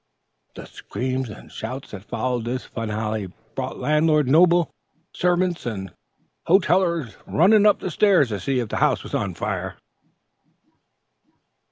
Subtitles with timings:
[0.55, 4.73] _"The screams and shouts that followed this finale brought landlord Noble,
[5.13, 5.93] servants and
[6.47, 9.77] hostlers running up stairs to see if the house was on fire!